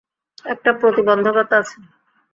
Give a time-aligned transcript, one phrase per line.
[0.45, 1.77] একটা প্রতিবন্ধকতা আছে।